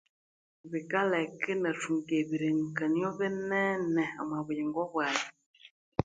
Bikaleka 0.71 1.45
inathunga 1.55 2.13
ebirengekanio 2.21 3.09
binene 3.19 4.03
omwa 4.21 4.39
buyingo 4.45 4.81
bwaghe 4.91 5.29